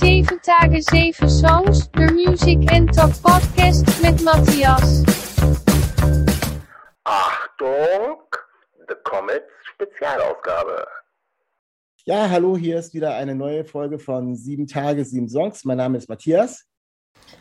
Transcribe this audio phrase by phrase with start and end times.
[0.00, 5.04] 7 dagen 7 songs, de Music and Talk podcast met Matthias.
[7.02, 8.22] Achtung,
[8.88, 9.44] The Comets
[9.74, 10.86] Spezialausgabe.
[12.06, 15.66] Ja, hallo, hier ist wieder eine neue Folge von 7 Tage, 7 Songs.
[15.66, 16.64] Mein Name ist Matthias.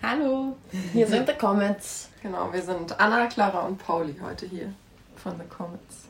[0.03, 0.57] Hallo,
[0.91, 2.09] hier sind The Comets.
[2.21, 4.73] Genau, wir sind Anna, Clara und Pauli heute hier
[5.15, 6.09] von The Comets.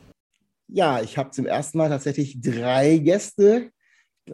[0.68, 3.71] Ja, ich habe zum ersten Mal tatsächlich drei Gäste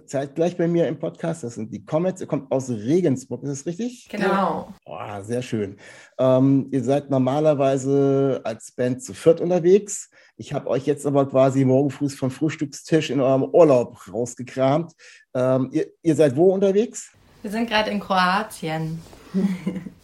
[0.05, 1.43] zeitgleich bei mir im Podcast.
[1.43, 2.21] Das sind die Comets.
[2.21, 4.07] Ihr kommt aus Regensburg, ist das richtig?
[4.09, 4.73] Genau.
[4.85, 5.77] Oh, sehr schön.
[6.17, 10.09] Ähm, ihr seid normalerweise als Band zu viert unterwegs.
[10.37, 14.93] Ich habe euch jetzt aber quasi morgen früh vom Frühstückstisch in eurem Urlaub rausgekramt.
[15.33, 17.11] Ähm, ihr, ihr seid wo unterwegs?
[17.41, 19.01] Wir sind gerade in Kroatien.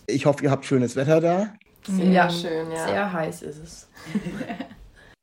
[0.07, 1.53] Ich hoffe, ihr habt schönes Wetter da.
[1.87, 2.87] Sehr schön, ja.
[2.87, 3.89] Sehr heiß ist es.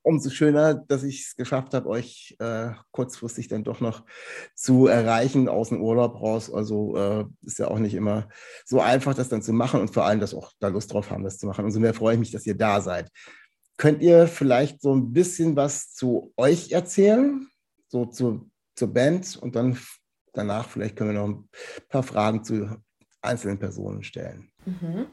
[0.08, 4.04] umso schöner, dass ich es geschafft habe, euch äh, kurzfristig dann doch noch
[4.54, 6.50] zu erreichen aus dem Urlaub raus.
[6.50, 8.28] Also äh, ist ja auch nicht immer
[8.64, 11.24] so einfach, das dann zu machen und vor allem, dass auch da Lust drauf haben,
[11.24, 11.64] das zu machen.
[11.66, 13.10] Umso mehr freue ich mich, dass ihr da seid.
[13.76, 17.46] Könnt ihr vielleicht so ein bisschen was zu euch erzählen,
[17.88, 19.78] so zu, zur Band und dann
[20.32, 21.48] danach vielleicht können wir noch ein
[21.88, 22.80] paar Fragen zu
[23.20, 24.50] einzelnen Personen stellen.
[24.64, 25.06] Mhm.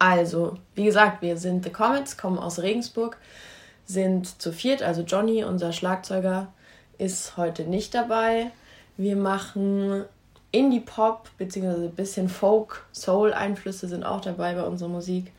[0.00, 3.18] Also, wie gesagt, wir sind The Comets, kommen aus Regensburg
[3.88, 6.48] sind zu viert, also Johnny, unser Schlagzeuger,
[6.98, 8.50] ist heute nicht dabei.
[8.98, 10.04] Wir machen
[10.52, 11.86] Indie-Pop bzw.
[11.86, 15.32] ein bisschen Folk, Soul-Einflüsse sind auch dabei bei unserer Musik.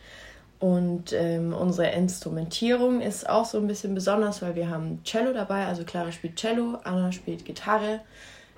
[0.59, 5.67] Und ähm, unsere Instrumentierung ist auch so ein bisschen besonders, weil wir haben Cello dabei.
[5.67, 8.01] Also Clara spielt Cello, Anna spielt Gitarre,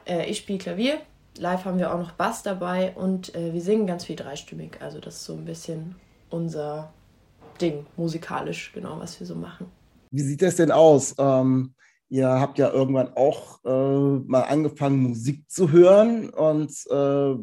[0.07, 0.99] äh, ich spiele Klavier.
[1.37, 4.77] Live haben wir auch noch Bass dabei und äh, wir singen ganz viel dreistimmig.
[4.79, 5.95] Also das ist so ein bisschen
[6.29, 6.91] unser
[7.59, 9.71] Ding, musikalisch, genau, was wir so machen.
[10.11, 11.15] Wie sieht das denn aus?
[11.17, 11.73] Ähm,
[12.09, 17.35] ihr habt ja irgendwann auch äh, mal angefangen, Musik zu hören und äh,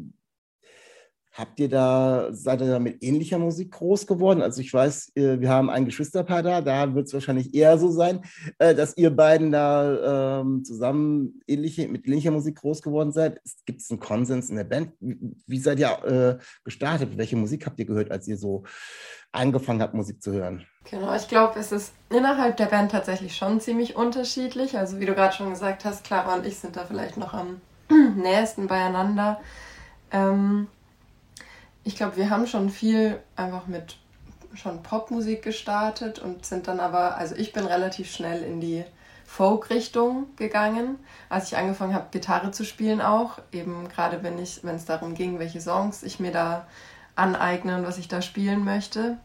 [1.39, 4.43] Habt ihr da, seid ihr da mit ähnlicher Musik groß geworden?
[4.43, 8.25] Also ich weiß, wir haben ein Geschwisterpaar da, da wird es wahrscheinlich eher so sein,
[8.59, 13.41] äh, dass ihr beiden da ähm, zusammen ähnliche, mit ähnlicher Musik groß geworden seid.
[13.67, 14.95] Gibt es einen Konsens in der Band?
[14.99, 17.17] Wie seid ihr äh, gestartet?
[17.17, 18.65] Welche Musik habt ihr gehört, als ihr so
[19.31, 20.67] angefangen habt, Musik zu hören?
[20.91, 24.77] Genau, ich glaube, es ist innerhalb der Band tatsächlich schon ziemlich unterschiedlich.
[24.77, 27.61] Also wie du gerade schon gesagt hast, Clara und ich sind da vielleicht noch am
[28.17, 29.41] nächsten beieinander.
[30.11, 30.67] Ähm,
[31.89, 33.97] ich glaube, wir haben schon viel einfach mit
[34.53, 38.85] schon Popmusik gestartet und sind dann aber, also ich bin relativ schnell in die
[39.25, 40.99] Folk-Richtung gegangen,
[41.31, 43.39] als ich angefangen habe, Gitarre zu spielen auch.
[43.53, 46.67] Eben gerade wenn ich, wenn es darum ging, welche Songs ich mir da
[47.17, 49.17] aneigne und was ich da spielen möchte.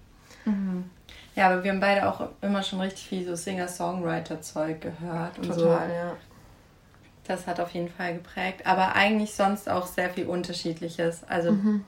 [0.45, 0.89] Mhm.
[1.35, 5.37] Ja, aber wir haben beide auch immer schon richtig viel so Singer-Songwriter-Zeug gehört.
[5.37, 5.93] Und Total, so.
[5.93, 6.15] ja.
[7.25, 8.65] Das hat auf jeden Fall geprägt.
[8.65, 11.25] Aber eigentlich sonst auch sehr viel Unterschiedliches.
[11.25, 11.83] Also mhm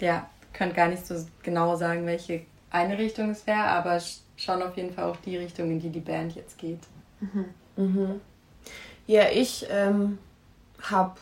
[0.00, 4.00] ja, könnt gar nicht so genau sagen, welche eine Richtung es wäre, aber
[4.36, 6.80] schon auf jeden Fall auch die Richtung, in die die Band jetzt geht.
[7.20, 7.44] Mhm.
[7.76, 8.20] Mhm.
[9.06, 10.18] Ja, ich ähm,
[10.82, 11.14] habe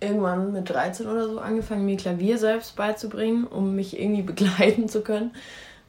[0.00, 5.00] irgendwann mit 13 oder so angefangen, mir Klavier selbst beizubringen, um mich irgendwie begleiten zu
[5.02, 5.32] können.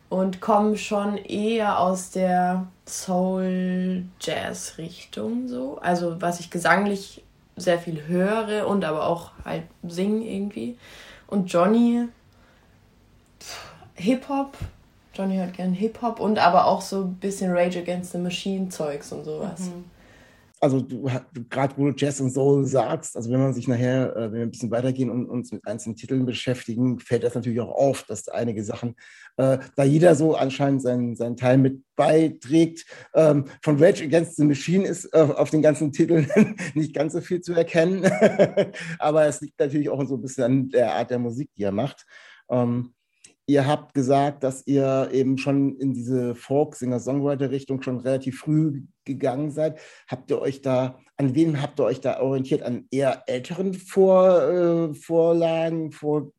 [0.10, 5.78] Und komme schon eher aus der Soul-Jazz-Richtung so.
[5.84, 7.24] Also was ich gesanglich
[7.56, 10.80] sehr viel höre und aber auch halt singen irgendwie.
[11.30, 12.08] Und Johnny,
[13.96, 14.58] Hip-Hop.
[15.14, 19.12] Johnny hört gern Hip-Hop und aber auch so ein bisschen Rage Against the Machine Zeugs
[19.12, 19.60] und sowas.
[19.60, 19.86] Mhm.
[20.62, 21.10] Also du,
[21.50, 24.42] gerade wo du Jazz und Soul sagst, also wenn man sich nachher, äh, wenn wir
[24.42, 28.28] ein bisschen weitergehen und uns mit einzelnen Titeln beschäftigen, fällt das natürlich auch auf, dass
[28.28, 28.96] einige Sachen,
[29.38, 32.86] äh, da jeder so anscheinend seinen, seinen Teil mit beiträgt.
[33.14, 36.30] Ähm, von Rage Against the Machine ist äh, auf den ganzen Titeln
[36.74, 38.04] nicht ganz so viel zu erkennen,
[39.00, 41.72] aber es liegt natürlich auch so ein bisschen an der Art der Musik, die er
[41.72, 42.06] macht.
[42.50, 42.94] Ähm,
[43.50, 49.80] Ihr habt gesagt, dass ihr eben schon in diese Folk-Singer-Songwriter-Richtung schon relativ früh gegangen seid.
[50.08, 52.62] Habt ihr euch da, an wen habt ihr euch da orientiert?
[52.62, 56.32] An eher älteren Vor, äh, Vorlagen, vor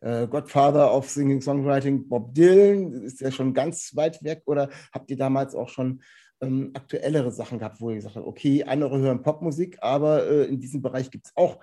[0.00, 4.40] äh, Godfather of Singing Songwriting, Bob Dylan, ist ja schon ganz weit weg?
[4.46, 6.00] Oder habt ihr damals auch schon
[6.40, 10.58] ähm, aktuellere Sachen gehabt, wo ihr gesagt habt, okay, andere hören Popmusik, aber äh, in
[10.58, 11.58] diesem Bereich gibt es auch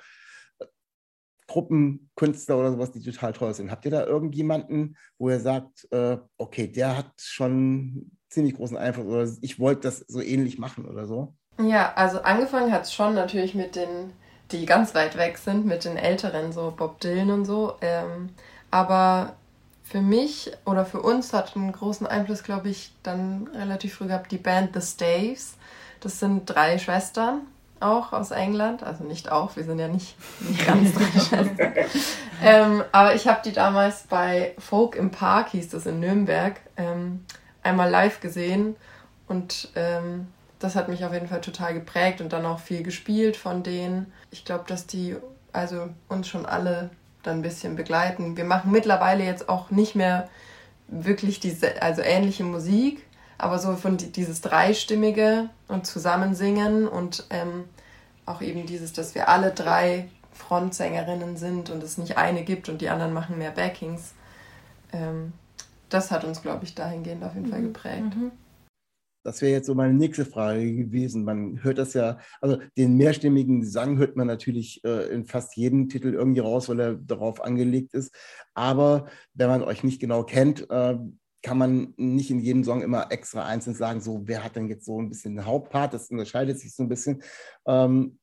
[1.47, 3.71] Gruppenkünstler oder sowas, die total toll sind.
[3.71, 9.05] Habt ihr da irgendjemanden, wo ihr sagt, äh, okay, der hat schon ziemlich großen Einfluss
[9.05, 11.33] oder ich wollte das so ähnlich machen oder so?
[11.59, 14.11] Ja, also angefangen hat es schon natürlich mit den,
[14.51, 17.75] die ganz weit weg sind, mit den Älteren, so Bob Dylan und so.
[17.81, 18.29] Ähm,
[18.69, 19.37] aber
[19.83, 24.31] für mich oder für uns hat einen großen Einfluss, glaube ich, dann relativ früh gehabt
[24.31, 25.55] die Band The Staves.
[26.01, 27.47] Das sind drei Schwestern
[27.81, 28.83] auch aus England.
[28.83, 31.41] Also nicht auch, wir sind ja nicht, nicht ganz deutsch.
[32.43, 37.25] ähm, aber ich habe die damals bei Folk im Park, hieß das in Nürnberg, ähm,
[37.63, 38.75] einmal live gesehen.
[39.27, 40.27] Und ähm,
[40.59, 44.11] das hat mich auf jeden Fall total geprägt und dann auch viel gespielt von denen.
[44.31, 45.15] Ich glaube, dass die
[45.53, 46.89] also uns schon alle
[47.23, 48.37] dann ein bisschen begleiten.
[48.37, 50.29] Wir machen mittlerweile jetzt auch nicht mehr
[50.87, 53.05] wirklich diese, also ähnliche Musik,
[53.37, 57.65] aber so von dieses dreistimmige und Zusammensingen und ähm,
[58.25, 62.81] auch eben dieses, dass wir alle drei Frontsängerinnen sind und es nicht eine gibt und
[62.81, 64.13] die anderen machen mehr Backings.
[64.93, 65.33] Ähm,
[65.89, 67.73] das hat uns, glaube ich, dahingehend auf jeden Fall mhm.
[67.73, 68.15] geprägt.
[68.15, 68.31] Mhm.
[69.23, 71.25] Das wäre jetzt so meine nächste Frage gewesen.
[71.25, 75.89] Man hört das ja, also den mehrstimmigen Gesang hört man natürlich äh, in fast jedem
[75.89, 78.15] Titel irgendwie raus, weil er darauf angelegt ist.
[78.53, 80.97] Aber wenn man euch nicht genau kennt, äh,
[81.41, 84.85] kann man nicht in jedem Song immer extra einzeln sagen, so wer hat denn jetzt
[84.85, 87.23] so ein bisschen den Hauptpart, das unterscheidet sich so ein bisschen.
[87.65, 88.19] Ähm,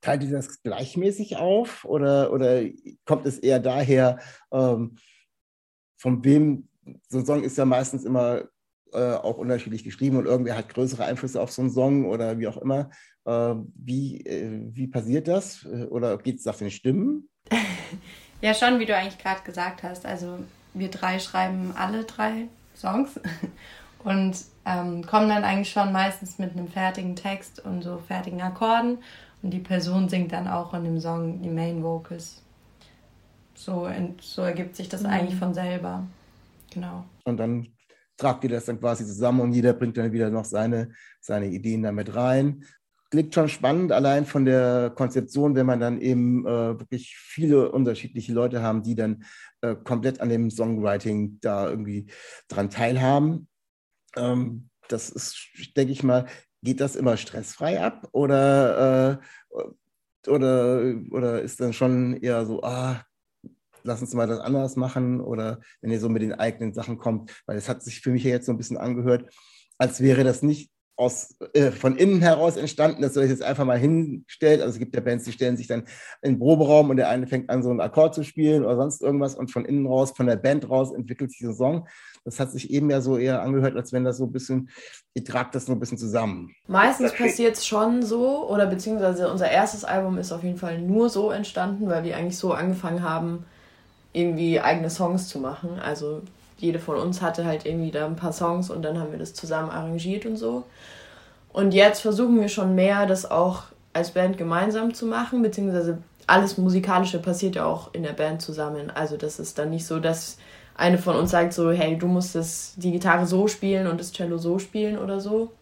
[0.00, 2.62] teilt ihr das gleichmäßig auf oder, oder
[3.06, 4.18] kommt es eher daher,
[4.52, 4.96] ähm,
[5.96, 6.68] von wem,
[7.08, 8.44] so ein Song ist ja meistens immer
[8.92, 12.46] äh, auch unterschiedlich geschrieben und irgendwer hat größere Einflüsse auf so einen Song oder wie
[12.46, 12.90] auch immer.
[13.24, 15.64] Äh, wie, äh, wie passiert das?
[15.64, 17.30] Äh, oder geht es nach den Stimmen?
[18.42, 20.04] ja, schon, wie du eigentlich gerade gesagt hast.
[20.04, 20.38] Also
[20.74, 23.18] wir drei schreiben alle drei Songs
[24.04, 24.36] und
[24.66, 28.98] ähm, kommen dann eigentlich schon meistens mit einem fertigen Text und so fertigen Akkorden
[29.42, 32.42] und die Person singt dann auch in dem Song die Main Vocals.
[33.54, 33.88] So,
[34.20, 35.10] so ergibt sich das mhm.
[35.10, 36.06] eigentlich von selber.
[36.72, 37.04] Genau.
[37.24, 37.68] Und dann
[38.16, 40.90] tragt ihr das dann quasi zusammen und jeder bringt dann wieder noch seine,
[41.20, 42.64] seine Ideen damit rein.
[43.14, 48.32] Klingt schon spannend, allein von der Konzeption, wenn man dann eben äh, wirklich viele unterschiedliche
[48.32, 49.22] Leute haben, die dann
[49.60, 52.06] äh, komplett an dem Songwriting da irgendwie
[52.48, 53.46] dran teilhaben.
[54.16, 56.26] Ähm, das ist, denke ich mal,
[56.64, 59.20] geht das immer stressfrei ab oder,
[59.52, 63.04] äh, oder, oder ist dann schon eher so, ah,
[63.84, 67.30] lass uns mal das anders machen oder wenn ihr so mit den eigenen Sachen kommt,
[67.46, 69.32] weil es hat sich für mich ja jetzt so ein bisschen angehört,
[69.78, 73.64] als wäre das nicht aus, äh, von innen heraus entstanden, dass ihr euch jetzt einfach
[73.64, 74.60] mal hinstellt.
[74.60, 75.84] Also es gibt ja Bands, die stellen sich dann
[76.22, 79.02] in den Proberaum und der eine fängt an, so einen Akkord zu spielen oder sonst
[79.02, 81.88] irgendwas und von innen raus, von der Band raus entwickelt sich ein Song.
[82.24, 84.70] Das hat sich eben ja so eher angehört, als wenn das so ein bisschen,
[85.14, 86.54] ihr tragt das so ein bisschen zusammen.
[86.68, 91.10] Meistens passiert es schon so, oder beziehungsweise unser erstes Album ist auf jeden Fall nur
[91.10, 93.44] so entstanden, weil wir eigentlich so angefangen haben,
[94.14, 95.80] irgendwie eigene Songs zu machen.
[95.80, 96.22] Also
[96.58, 99.34] jede von uns hatte halt irgendwie da ein paar Songs und dann haben wir das
[99.34, 100.64] zusammen arrangiert und so.
[101.52, 106.58] Und jetzt versuchen wir schon mehr, das auch als Band gemeinsam zu machen, beziehungsweise alles
[106.58, 108.90] Musikalische passiert ja auch in der Band zusammen.
[108.90, 110.38] Also das ist dann nicht so, dass
[110.74, 114.12] eine von uns sagt so, hey, du musst das, die Gitarre so spielen und das
[114.12, 115.52] Cello so spielen oder so.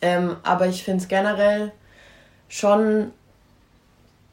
[0.00, 1.72] Ähm, aber ich finde es generell
[2.48, 3.10] schon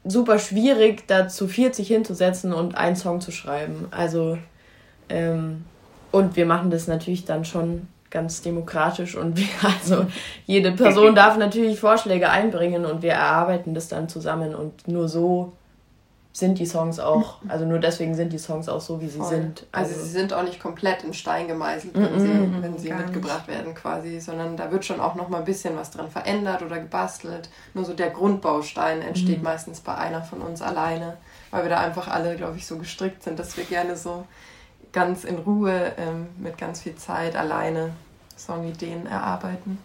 [0.04, 3.88] super schwierig, da zu viert sich hinzusetzen und einen Song zu schreiben.
[3.90, 4.38] Also,
[5.10, 5.64] ähm,
[6.10, 10.06] und wir machen das natürlich dann schon ganz demokratisch und wir, also
[10.46, 15.52] jede Person darf natürlich Vorschläge einbringen und wir erarbeiten das dann zusammen und nur so
[16.38, 19.28] sind die Songs auch, also nur deswegen sind die Songs auch so, wie sie Voll.
[19.28, 19.66] sind.
[19.72, 22.78] Also, also, sie sind auch nicht komplett in Stein gemeißelt, wenn mm -mm, sie, wenn
[22.78, 23.58] sie mitgebracht nicht.
[23.58, 26.78] werden quasi, sondern da wird schon auch noch mal ein bisschen was dran verändert oder
[26.78, 27.48] gebastelt.
[27.74, 29.44] Nur so der Grundbaustein entsteht mm.
[29.44, 31.16] meistens bei einer von uns alleine,
[31.50, 34.24] weil wir da einfach alle, glaube ich, so gestrickt sind, dass wir gerne so
[34.92, 37.92] ganz in Ruhe ähm, mit ganz viel Zeit alleine
[38.36, 39.78] Songideen erarbeiten.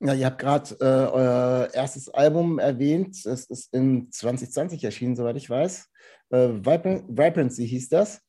[0.00, 3.16] Ja, ihr habt gerade äh, euer erstes Album erwähnt.
[3.24, 5.88] Es ist in 2020 erschienen, soweit ich weiß.
[6.30, 8.20] Äh, Vibrancy hieß das.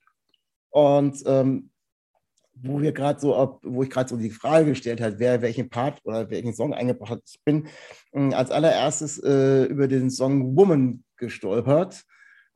[0.70, 1.70] Und ähm,
[2.54, 5.70] wo wir gerade so, ob, wo ich gerade so die Frage gestellt habe, wer welchen
[5.70, 7.22] Part oder welchen Song eingebracht hat.
[7.26, 7.68] Ich bin
[8.14, 12.04] äh, als allererstes äh, über den Song Woman gestolpert.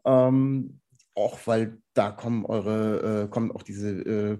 [0.05, 0.80] Ähm,
[1.15, 4.37] auch weil da kommen eure, äh, kommen auch diese äh,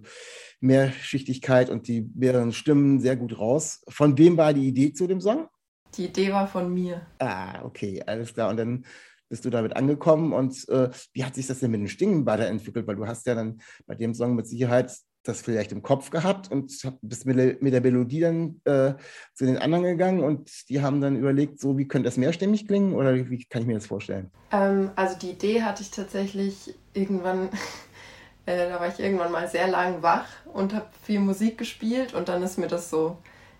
[0.59, 3.83] Mehrschichtigkeit und die mehreren Stimmen sehr gut raus.
[3.89, 5.47] Von wem war die Idee zu dem Song?
[5.95, 7.05] Die Idee war von mir.
[7.19, 8.49] Ah, okay, alles klar.
[8.49, 8.85] Und dann
[9.27, 12.87] bist du damit angekommen und äh, wie hat sich das denn mit den Stimmen weiterentwickelt?
[12.87, 16.51] Weil du hast ja dann bei dem Song mit Sicherheit das vielleicht im Kopf gehabt
[16.51, 18.93] und bist mit, mit der Melodie dann äh,
[19.33, 22.93] zu den anderen gegangen und die haben dann überlegt, so wie könnte das mehrstimmig klingen
[22.93, 24.31] oder wie kann ich mir das vorstellen?
[24.51, 27.49] Ähm, also die Idee hatte ich tatsächlich irgendwann,
[28.45, 32.27] äh, da war ich irgendwann mal sehr lang wach und habe viel Musik gespielt und
[32.27, 33.17] dann ist mir das so,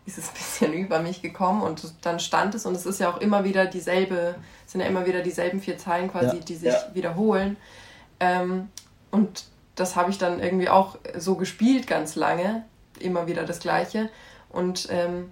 [0.07, 0.33] ist es ein
[0.69, 3.67] bisschen über mich gekommen und dann stand es und es ist ja auch immer wieder
[3.67, 6.95] dieselbe, sind ja immer wieder dieselben vier Zeilen quasi, ja, die sich ja.
[6.95, 7.57] wiederholen.
[8.19, 8.69] Ähm,
[9.11, 9.45] und
[9.81, 12.63] das habe ich dann irgendwie auch so gespielt ganz lange,
[12.99, 14.09] immer wieder das Gleiche.
[14.49, 15.31] Und ähm,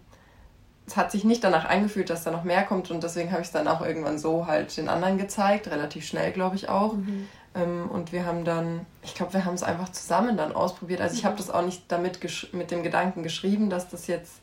[0.88, 3.48] es hat sich nicht danach eingefühlt, dass da noch mehr kommt und deswegen habe ich
[3.48, 6.94] es dann auch irgendwann so halt den anderen gezeigt, relativ schnell, glaube ich auch.
[6.94, 7.28] Mhm.
[7.54, 11.00] Ähm, und wir haben dann, ich glaube, wir haben es einfach zusammen dann ausprobiert.
[11.00, 11.38] Also ich habe mhm.
[11.38, 12.20] das auch nicht damit
[12.54, 14.42] mit dem Gedanken geschrieben, dass das jetzt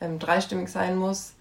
[0.00, 1.34] ähm, drestimmig sein muss,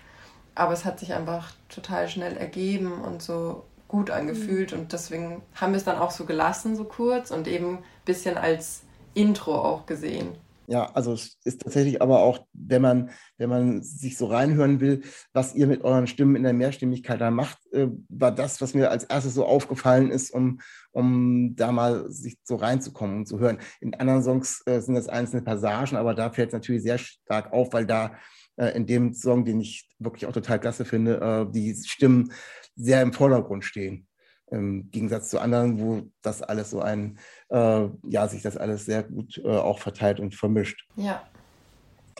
[0.53, 3.63] aber es hat sich einfach total schnell ergeben und so
[3.93, 4.79] gut angefühlt mhm.
[4.79, 8.37] und deswegen haben wir es dann auch so gelassen, so kurz und eben ein bisschen
[8.39, 8.81] als
[9.13, 10.29] Intro auch gesehen.
[10.65, 15.03] Ja, also es ist tatsächlich aber auch, wenn man, wenn man sich so reinhören will,
[15.31, 18.89] was ihr mit euren Stimmen in der Mehrstimmigkeit da macht, äh, war das, was mir
[18.89, 20.59] als erstes so aufgefallen ist, um,
[20.91, 23.59] um da mal sich so reinzukommen und zu hören.
[23.79, 27.53] In anderen Songs äh, sind das einzelne Passagen, aber da fällt es natürlich sehr stark
[27.53, 28.13] auf, weil da
[28.55, 32.31] äh, in dem Song, den ich wirklich auch total klasse finde, äh, die Stimmen
[32.75, 34.07] sehr im Vordergrund stehen
[34.53, 37.17] im Gegensatz zu anderen, wo das alles so ein,
[37.49, 40.87] äh, ja, sich das alles sehr gut äh, auch verteilt und vermischt.
[40.95, 41.23] Ja.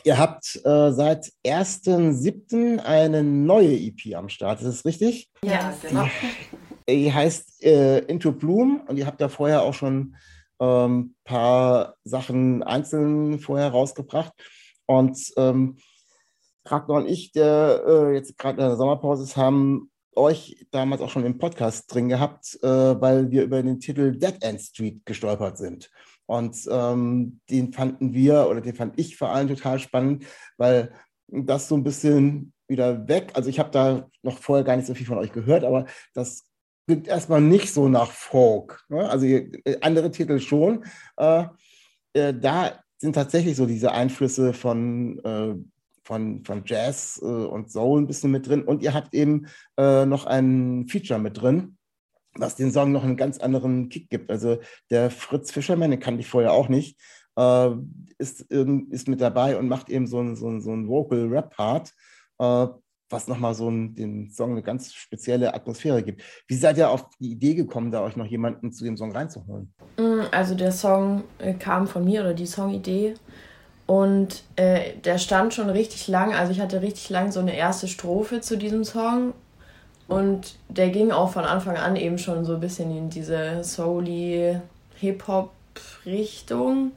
[0.02, 2.80] Ihr habt äh, seit 1.7.
[2.80, 5.30] eine neue EP am Start, ist das richtig?
[5.42, 6.06] Ja, genau.
[6.88, 10.16] Die, die heißt äh, Into Bloom und ihr habt da vorher auch schon
[10.58, 14.32] ein ähm, paar Sachen einzeln vorher rausgebracht.
[14.86, 15.78] Und ähm,
[16.66, 21.24] Ragnar und ich, der äh, jetzt gerade in der Sommerpause haben euch damals auch schon
[21.24, 25.90] im Podcast drin gehabt, äh, weil wir über den Titel Dead End Street gestolpert sind.
[26.26, 30.24] Und ähm, den fanden wir oder den fand ich vor allem total spannend,
[30.56, 30.92] weil
[31.28, 34.94] das so ein bisschen wieder weg, also ich habe da noch vorher gar nicht so
[34.94, 36.44] viel von euch gehört, aber das
[36.86, 38.84] klingt erstmal nicht so nach Folk.
[38.88, 39.08] Ne?
[39.08, 40.84] Also äh, andere Titel schon.
[41.16, 41.44] Äh,
[42.14, 45.54] äh, da sind tatsächlich so diese Einflüsse von äh,
[46.04, 48.62] von, von Jazz äh, und Soul ein bisschen mit drin.
[48.62, 49.46] Und ihr habt eben
[49.76, 51.76] äh, noch ein Feature mit drin,
[52.34, 54.30] was den Song noch einen ganz anderen Kick gibt.
[54.30, 54.58] Also
[54.90, 57.00] der Fritz Fischermann, den kannte ich vorher auch nicht,
[57.36, 57.70] äh,
[58.18, 61.92] ist, ist mit dabei und macht eben so einen so so ein Vocal-Rap-Part,
[62.38, 62.66] äh,
[63.10, 66.22] was nochmal so ein, den Song eine ganz spezielle Atmosphäre gibt.
[66.48, 69.72] Wie seid ihr auf die Idee gekommen, da euch noch jemanden zu dem Song reinzuholen?
[69.98, 73.14] Mm, also der Song äh, kam von mir oder die Songidee
[73.86, 76.34] und äh, der stand schon richtig lang.
[76.34, 79.34] Also ich hatte richtig lang so eine erste Strophe zu diesem Song.
[80.06, 84.60] Und der ging auch von Anfang an eben schon so ein bisschen in diese soul
[84.96, 86.92] Hip-Hop-Richtung.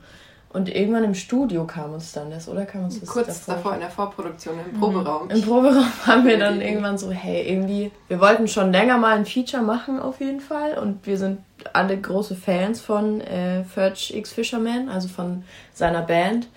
[0.49, 3.73] Und irgendwann im Studio kam uns dann das, oder kam uns das Kurz davor, davor
[3.73, 5.25] in der Vorproduktion, im Proberaum.
[5.25, 5.31] Mhm.
[5.31, 9.25] Im Proberaum haben wir dann irgendwann so, hey, irgendwie, wir wollten schon länger mal ein
[9.25, 10.77] Feature machen auf jeden Fall.
[10.77, 11.39] Und wir sind
[11.73, 16.47] alle große Fans von äh, Ferch X Fisherman, also von seiner Band.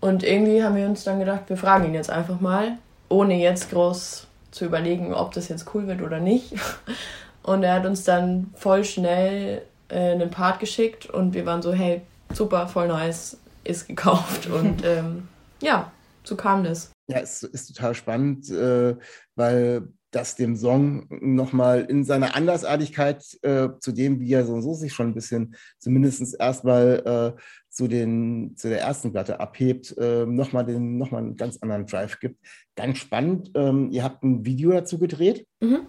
[0.00, 2.78] Und irgendwie haben wir uns dann gedacht, wir fragen ihn jetzt einfach mal,
[3.08, 6.52] ohne jetzt groß zu überlegen, ob das jetzt cool wird oder nicht.
[7.42, 11.74] Und er hat uns dann voll schnell äh, einen Part geschickt und wir waren so,
[11.74, 12.00] hey,
[12.34, 14.48] super, voll nice, ist gekauft.
[14.48, 15.28] Und ähm,
[15.62, 16.90] ja, so kam das.
[17.06, 18.96] Ja, es ist total spannend, äh,
[19.36, 24.74] weil das dem Song nochmal in seiner Andersartigkeit äh, zu dem, wie er so, so
[24.74, 30.24] sich schon ein bisschen zumindest erstmal äh, zu, den, zu der ersten Platte abhebt, äh,
[30.24, 32.38] nochmal noch einen ganz anderen Drive gibt.
[32.76, 33.50] Ganz spannend.
[33.54, 35.86] Ähm, ihr habt ein Video dazu gedreht mhm.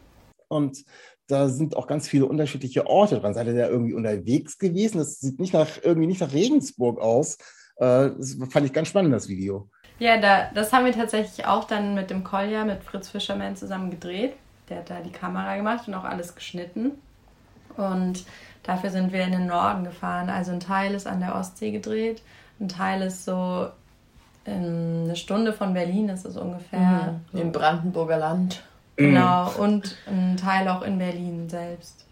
[0.48, 0.84] und
[1.27, 3.34] da sind auch ganz viele unterschiedliche Orte dran.
[3.34, 4.98] Seid ihr da irgendwie unterwegs gewesen?
[4.98, 7.38] Das sieht nicht nach, irgendwie nicht nach Regensburg aus.
[7.77, 9.70] Äh, das fand ich ganz spannend, das Video.
[9.98, 13.91] Ja, da, das haben wir tatsächlich auch dann mit dem Kolja, mit Fritz Fischermann zusammen
[13.91, 14.34] gedreht.
[14.70, 16.91] Der hat da die Kamera gemacht und auch alles geschnitten.
[17.77, 18.25] Und
[18.63, 20.29] dafür sind wir in den Norden gefahren.
[20.29, 22.22] Also ein Teil ist an der Ostsee gedreht,
[22.60, 23.67] ein Teil ist so
[24.46, 27.20] eine Stunde von Berlin ist es ungefähr.
[27.32, 28.63] Mhm, Im Brandenburger Land.
[28.96, 32.06] Genau, und ein Teil auch in Berlin selbst.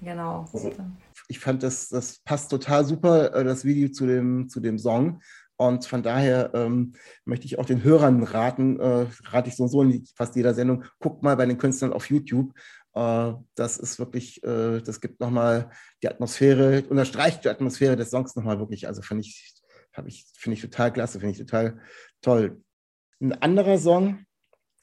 [0.00, 0.48] Genau.
[1.28, 5.20] Ich fand, das, das passt total super, äh, das Video zu dem, zu dem Song.
[5.56, 9.68] Und von daher ähm, möchte ich auch den Hörern raten, äh, rate ich so und
[9.68, 12.52] so in fast jeder Sendung, guckt mal bei den Künstlern auf YouTube.
[12.94, 15.70] Äh, das ist wirklich, äh, das gibt nochmal
[16.02, 18.88] die Atmosphäre, unterstreicht die Atmosphäre des Songs nochmal wirklich.
[18.88, 19.54] Also finde ich,
[20.06, 21.78] ich, finde ich total klasse, finde ich total
[22.22, 22.60] toll.
[23.20, 24.26] Ein anderer Song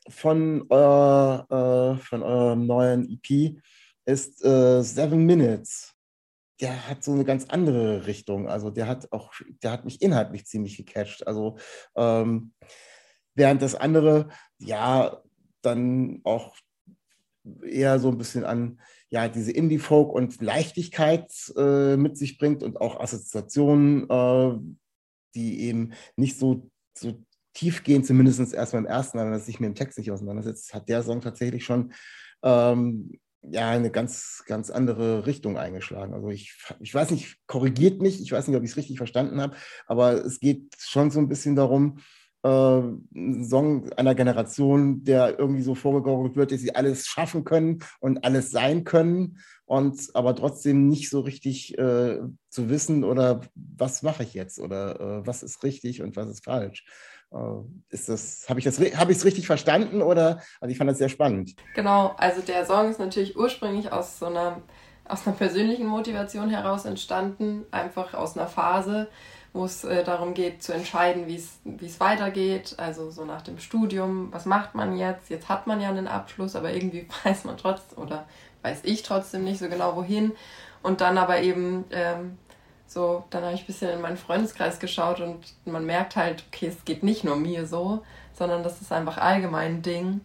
[0.09, 3.57] von, euer, äh, von eurem neuen EP
[4.05, 5.95] ist äh, Seven Minutes
[6.61, 8.49] der hat so eine ganz andere Richtung.
[8.49, 11.25] Also der hat auch, der hat mich inhaltlich ziemlich gecatcht.
[11.25, 11.57] Also
[11.95, 12.53] ähm,
[13.35, 15.21] während das andere, ja,
[15.61, 16.55] dann auch
[17.63, 22.79] eher so ein bisschen an ja, diese Indie-Folk und Leichtigkeit äh, mit sich bringt und
[22.79, 24.59] auch Assoziationen, äh,
[25.35, 27.23] die eben nicht so, so
[27.59, 30.87] tief gehen, zumindest erst beim ersten Mal, man sich mit dem Text nicht auseinandersetzt, hat
[30.87, 31.91] der Song tatsächlich schon
[32.41, 36.13] ähm, ja eine ganz, ganz andere Richtung eingeschlagen.
[36.13, 39.41] Also ich, ich weiß nicht, korrigiert mich, ich weiß nicht, ob ich es richtig verstanden
[39.41, 41.99] habe, aber es geht schon so ein bisschen darum,
[42.43, 47.79] äh, ein Song einer Generation, der irgendwie so vorgegaukelt wird, dass sie alles schaffen können
[47.99, 54.01] und alles sein können und aber trotzdem nicht so richtig äh, zu wissen oder was
[54.01, 56.85] mache ich jetzt oder äh, was ist richtig und was ist falsch.
[57.31, 60.41] Äh, ist das, habe ich das, habe ich es richtig verstanden oder?
[60.59, 61.55] Also ich fand das sehr spannend.
[61.75, 64.61] Genau, also der Song ist natürlich ursprünglich aus so einer,
[65.05, 69.07] aus einer persönlichen Motivation heraus entstanden, einfach aus einer Phase,
[69.53, 72.75] wo es äh, darum geht zu entscheiden, wie es weitergeht.
[72.77, 75.29] Also so nach dem Studium, was macht man jetzt?
[75.29, 78.25] Jetzt hat man ja einen Abschluss, aber irgendwie weiß man trotzdem oder
[78.63, 80.33] weiß ich trotzdem nicht so genau wohin.
[80.81, 82.37] Und dann aber eben ähm,
[82.89, 86.67] so, dann habe ich ein bisschen in meinen Freundeskreis geschaut und man merkt halt, okay,
[86.67, 88.03] es geht nicht nur mir so,
[88.33, 90.21] sondern das ist einfach allgemein ein Ding,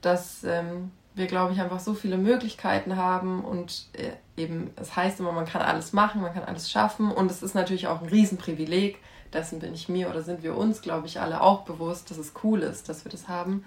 [0.00, 5.20] dass ähm, wir, glaube ich, einfach so viele Möglichkeiten haben und äh, eben, es heißt
[5.20, 8.08] immer, man kann alles machen, man kann alles schaffen und es ist natürlich auch ein
[8.08, 8.98] Riesenprivileg,
[9.34, 12.32] dessen bin ich mir oder sind wir uns, glaube ich, alle auch bewusst, dass es
[12.42, 13.64] cool ist, dass wir das haben.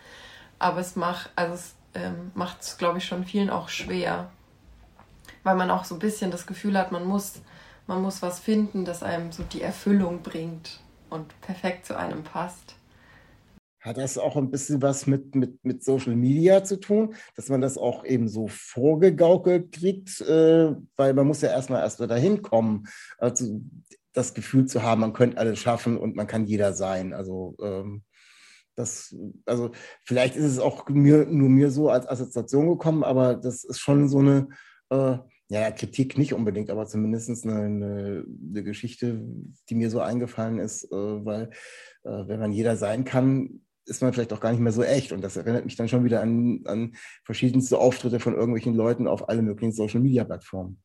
[0.57, 4.31] Aber es macht, also es ähm, macht es, glaube ich, schon vielen auch schwer,
[5.43, 7.41] weil man auch so ein bisschen das Gefühl hat, man muss,
[7.89, 10.79] man muss was finden, das einem so die Erfüllung bringt
[11.09, 12.75] und perfekt zu einem passt.
[13.81, 17.61] Hat das auch ein bisschen was mit, mit, mit Social Media zu tun, dass man
[17.61, 20.21] das auch eben so vorgegaukelt kriegt?
[20.21, 23.59] Äh, weil man muss ja erstmal erst dahin kommen, also
[24.13, 27.13] das Gefühl zu haben, man könnte alles schaffen und man kann jeder sein.
[27.13, 28.03] Also ähm,
[28.75, 29.15] das,
[29.45, 29.71] also
[30.05, 34.09] vielleicht ist es auch mir, nur mir so als Assoziation gekommen, aber das ist schon
[34.09, 34.49] so eine,
[34.89, 35.17] äh,
[35.49, 39.19] ja, Kritik nicht unbedingt, aber zumindest eine, eine, eine, Geschichte,
[39.69, 41.49] die mir so eingefallen ist, äh, weil
[42.03, 45.11] äh, wenn man jeder sein kann, ist man vielleicht auch gar nicht mehr so echt.
[45.11, 49.27] Und das erinnert mich dann schon wieder an, an verschiedenste Auftritte von irgendwelchen Leuten auf
[49.27, 50.79] alle möglichen Social-Media-Plattformen.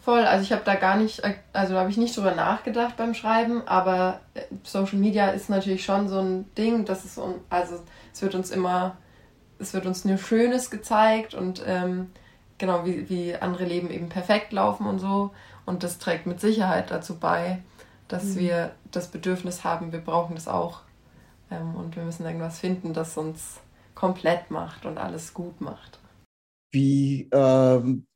[0.00, 1.22] Voll, also ich habe da gar nicht,
[1.54, 6.08] also habe ich nicht drüber nachgedacht beim Schreiben, aber äh, Social Media ist natürlich schon
[6.08, 7.76] so ein Ding, das ist, also
[8.12, 8.98] es wird uns immer,
[9.58, 12.10] es wird uns nur Schönes gezeigt und ähm,
[12.60, 15.32] genau, wie, wie andere Leben eben perfekt laufen und so.
[15.66, 17.62] Und das trägt mit Sicherheit dazu bei,
[18.06, 18.36] dass mhm.
[18.38, 20.82] wir das Bedürfnis haben, wir brauchen das auch.
[21.50, 23.58] Ähm, und wir müssen irgendwas finden, das uns
[23.94, 25.98] komplett macht und alles gut macht.
[26.72, 28.06] Wie ähm,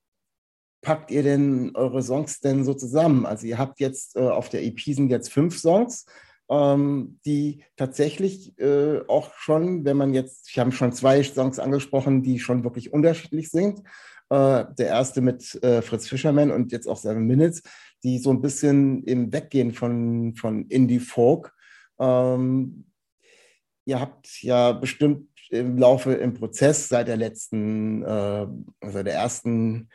[0.83, 3.27] packt ihr denn eure Songs denn so zusammen?
[3.27, 6.07] Also ihr habt jetzt äh, auf der EP sind jetzt fünf Songs,
[6.49, 12.23] ähm, die tatsächlich äh, auch schon, wenn man jetzt, ich habe schon zwei Songs angesprochen,
[12.23, 13.83] die schon wirklich unterschiedlich sind.
[14.35, 17.63] Äh, der erste mit äh, Fritz Fischerman und jetzt auch Seven Minutes,
[18.03, 21.55] die so ein bisschen im Weggehen von, von Indie Folk.
[22.01, 22.87] Ähm,
[23.85, 28.47] ihr habt ja bestimmt im Laufe im Prozess seit der letzten, äh,
[28.81, 29.89] also der ersten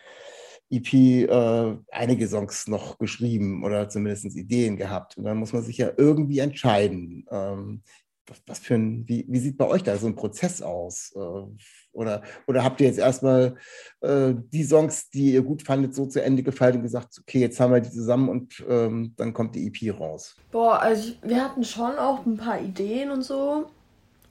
[0.70, 5.18] EP äh, einige Songs noch geschrieben oder zumindest Ideen gehabt.
[5.18, 7.26] Und dann muss man sich ja irgendwie entscheiden.
[7.30, 7.82] Ähm,
[8.48, 11.14] was, für ein, wie, wie sieht bei euch da so ein Prozess aus?
[11.16, 11.20] Äh,
[11.92, 13.56] oder, oder habt ihr jetzt erstmal
[14.02, 17.60] äh, die Songs, die ihr gut fandet, so zu Ende gefallen und gesagt, okay, jetzt
[17.60, 20.36] haben wir die zusammen und ähm, dann kommt die EP raus?
[20.52, 23.66] Boah, also wir hatten schon auch ein paar Ideen und so.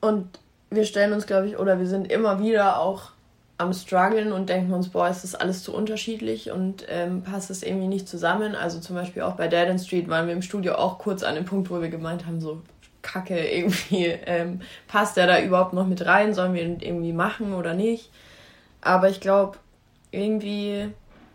[0.00, 3.12] Und wir stellen uns, glaube ich, oder wir sind immer wieder auch
[3.58, 7.64] am struggeln und denken uns, boah, ist das alles zu unterschiedlich und ähm, passt es
[7.64, 8.54] irgendwie nicht zusammen.
[8.54, 11.34] Also zum Beispiel auch bei Dead End Street waren wir im Studio auch kurz an
[11.34, 12.62] dem Punkt, wo wir gemeint haben, so
[13.02, 17.54] Kacke, irgendwie ähm, passt der da überhaupt noch mit rein, sollen wir ihn irgendwie machen
[17.54, 18.10] oder nicht.
[18.80, 19.58] Aber ich glaube,
[20.10, 20.90] irgendwie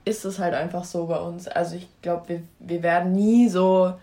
[0.06, 1.47] ist es halt einfach so bei uns.
[1.47, 3.93] Also ich glaube, wir, wir werden nie so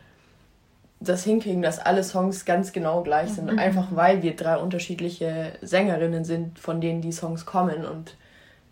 [1.01, 3.53] das hinkriegen, dass alle Songs ganz genau gleich sind.
[3.53, 3.59] Mhm.
[3.59, 7.85] Einfach weil wir drei unterschiedliche Sängerinnen sind, von denen die Songs kommen.
[7.87, 8.16] Und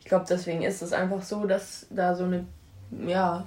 [0.01, 2.45] ich glaube, deswegen ist es einfach so, dass da so eine
[3.07, 3.47] ja,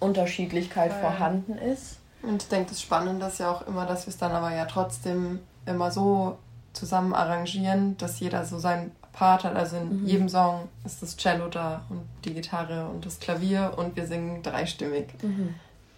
[0.00, 0.98] Unterschiedlichkeit ja.
[0.98, 1.98] vorhanden ist.
[2.22, 4.64] Und ich denke, das Spannende ist ja auch immer, dass wir es dann aber ja
[4.66, 6.38] trotzdem immer so
[6.72, 9.56] zusammen arrangieren, dass jeder so seinen Part hat.
[9.56, 10.06] Also in mhm.
[10.06, 14.42] jedem Song ist das Cello da und die Gitarre und das Klavier und wir singen
[14.42, 15.08] dreistimmig.
[15.22, 15.54] Mhm.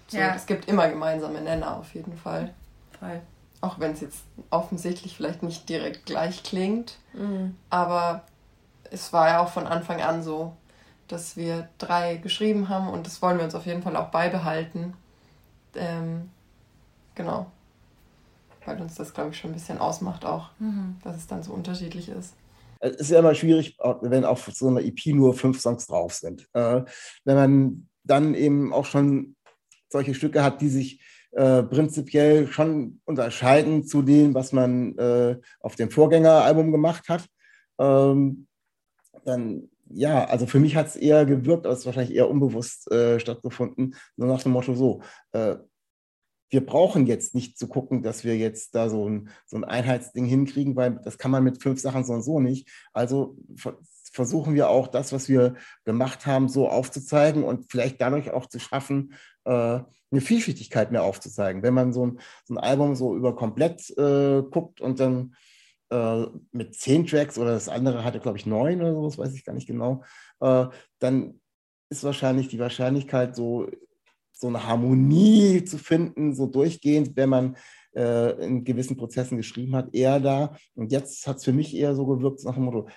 [0.08, 0.34] So, ja.
[0.34, 2.52] Es gibt immer gemeinsame Nenner auf jeden Fall.
[2.98, 3.20] Fall.
[3.60, 6.98] Auch wenn es jetzt offensichtlich vielleicht nicht direkt gleich klingt.
[7.12, 7.56] Mhm.
[7.70, 8.22] Aber
[8.90, 10.54] es war ja auch von Anfang an so,
[11.08, 14.94] dass wir drei geschrieben haben und das wollen wir uns auf jeden Fall auch beibehalten.
[15.76, 16.30] Ähm,
[17.14, 17.50] genau.
[18.64, 20.96] Weil uns das, glaube ich, schon ein bisschen ausmacht auch, mhm.
[21.04, 22.34] dass es dann so unterschiedlich ist.
[22.80, 26.48] Es ist ja immer schwierig, wenn auf so einer EP nur fünf Songs drauf sind.
[26.52, 26.82] Äh,
[27.24, 29.36] wenn man dann eben auch schon
[29.88, 31.00] solche Stücke hat, die sich
[31.32, 37.26] äh, prinzipiell schon unterscheiden zu dem, was man äh, auf dem Vorgängeralbum gemacht hat.
[37.78, 38.46] Ähm,
[39.24, 42.90] dann ja, also für mich hat es eher gewirkt, aber es ist wahrscheinlich eher unbewusst
[42.90, 45.02] äh, stattgefunden, nur nach dem Motto so,
[45.32, 45.56] äh,
[46.50, 50.24] wir brauchen jetzt nicht zu gucken, dass wir jetzt da so ein, so ein Einheitsding
[50.24, 52.68] hinkriegen, weil das kann man mit fünf Sachen so und so nicht.
[52.92, 53.36] Also
[54.12, 55.54] versuchen wir auch das, was wir
[55.84, 61.62] gemacht haben, so aufzuzeigen und vielleicht dadurch auch zu schaffen, äh, eine Vielschichtigkeit mehr aufzuzeigen.
[61.62, 65.34] Wenn man so ein, so ein Album so über komplett äh, guckt und dann
[65.90, 69.34] äh, mit zehn Tracks oder das andere hatte, glaube ich, neun oder so, das weiß
[69.34, 70.02] ich gar nicht genau,
[70.40, 70.66] äh,
[70.98, 71.40] dann
[71.90, 73.68] ist wahrscheinlich die Wahrscheinlichkeit, so,
[74.32, 77.56] so eine Harmonie zu finden, so durchgehend, wenn man
[77.94, 80.56] äh, in gewissen Prozessen geschrieben hat, eher da.
[80.74, 82.88] Und jetzt hat es für mich eher so gewirkt nach dem Motto,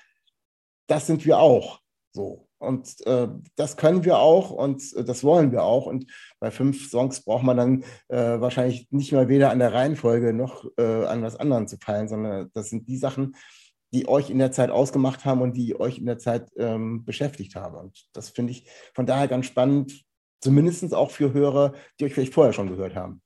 [0.88, 1.80] das sind wir auch.
[2.12, 2.47] So.
[2.60, 5.86] Und äh, das können wir auch und äh, das wollen wir auch.
[5.86, 6.08] Und
[6.40, 10.66] bei fünf Songs braucht man dann äh, wahrscheinlich nicht mal weder an der Reihenfolge noch
[10.78, 13.36] äh, an was anderem zu feilen, sondern das sind die Sachen,
[13.94, 17.56] die euch in der Zeit ausgemacht haben und die euch in der Zeit ähm, beschäftigt
[17.56, 17.76] haben.
[17.76, 20.04] Und das finde ich von daher ganz spannend,
[20.42, 23.22] zumindest auch für Hörer, die euch vielleicht vorher schon gehört haben.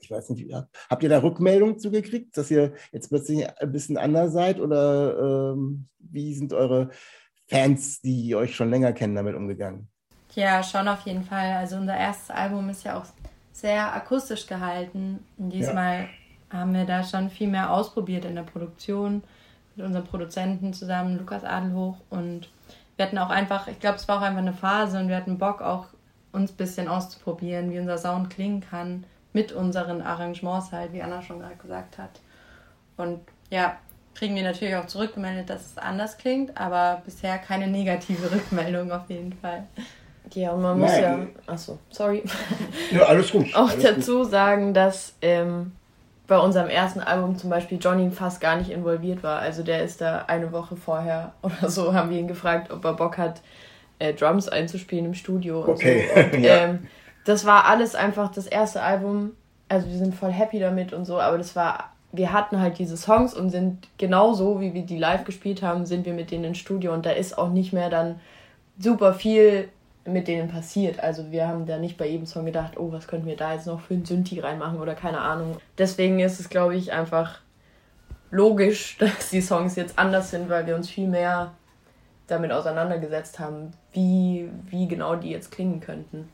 [0.00, 0.52] Ich weiß nicht,
[0.88, 5.88] habt ihr da Rückmeldungen zugekriegt, dass ihr jetzt plötzlich ein bisschen anders seid oder ähm,
[5.98, 6.90] wie sind eure
[7.48, 9.88] Fans, die euch schon länger kennen, damit umgegangen?
[10.34, 11.52] Ja, schon auf jeden Fall.
[11.56, 13.06] Also unser erstes Album ist ja auch
[13.52, 15.24] sehr akustisch gehalten.
[15.38, 16.08] Und diesmal
[16.52, 16.58] ja.
[16.58, 19.22] haben wir da schon viel mehr ausprobiert in der Produktion
[19.74, 21.96] mit unserem Produzenten zusammen, Lukas Adelhoch.
[22.10, 22.50] Und
[22.96, 25.38] wir hatten auch einfach, ich glaube, es war auch einfach eine Phase und wir hatten
[25.38, 25.86] Bock auch
[26.32, 31.22] uns ein bisschen auszuprobieren, wie unser Sound klingen kann mit unseren Arrangements halt, wie Anna
[31.22, 32.20] schon gerade gesagt hat.
[32.96, 33.76] Und ja,
[34.16, 39.08] kriegen wir natürlich auch zurückgemeldet, dass es anders klingt, aber bisher keine negative Rückmeldung auf
[39.08, 39.64] jeden Fall.
[40.34, 41.02] Ja, und man muss Nein.
[41.46, 42.22] ja, achso, sorry.
[42.90, 43.54] Ja, alles gut.
[43.54, 44.30] auch alles dazu gut.
[44.30, 45.72] sagen, dass ähm,
[46.26, 49.38] bei unserem ersten Album zum Beispiel Johnny fast gar nicht involviert war.
[49.38, 52.94] Also der ist da eine Woche vorher oder so, haben wir ihn gefragt, ob er
[52.94, 53.42] Bock hat,
[53.98, 55.64] äh, Drums einzuspielen im Studio.
[55.66, 56.08] okay.
[56.12, 56.36] So.
[56.36, 56.56] Und, ja.
[56.56, 56.86] ähm,
[57.24, 59.32] das war alles einfach das erste Album.
[59.68, 62.96] Also wir sind voll happy damit und so, aber das war, wir hatten halt diese
[62.96, 66.58] Songs und sind genauso, wie wir die live gespielt haben, sind wir mit denen ins
[66.58, 68.20] Studio und da ist auch nicht mehr dann
[68.78, 69.68] super viel
[70.06, 71.00] mit denen passiert.
[71.00, 73.66] Also wir haben da nicht bei jedem Song gedacht, oh, was könnten wir da jetzt
[73.66, 75.56] noch für einen Synthi reinmachen oder keine Ahnung.
[75.78, 77.40] Deswegen ist es, glaube ich, einfach
[78.30, 81.52] logisch, dass die Songs jetzt anders sind, weil wir uns viel mehr
[82.28, 86.28] damit auseinandergesetzt haben, wie, wie genau die jetzt klingen könnten.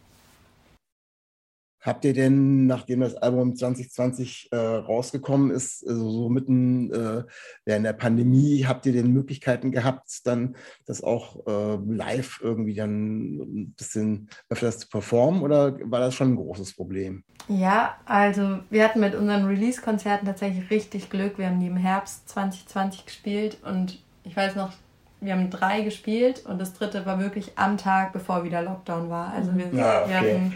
[1.82, 7.24] Habt ihr denn, nachdem das Album 2020 äh, rausgekommen ist, also so mitten äh,
[7.64, 10.54] während der Pandemie, habt ihr denn Möglichkeiten gehabt, dann
[10.86, 16.34] das auch äh, live irgendwie dann ein bisschen öfters zu performen oder war das schon
[16.34, 17.24] ein großes Problem?
[17.48, 21.36] Ja, also wir hatten mit unseren Release-Konzerten tatsächlich richtig Glück.
[21.36, 24.72] Wir haben die im Herbst 2020 gespielt und ich weiß noch,
[25.20, 29.32] wir haben drei gespielt und das dritte war wirklich am Tag, bevor wieder Lockdown war.
[29.32, 30.10] Also wir, ja, okay.
[30.10, 30.54] wir hatten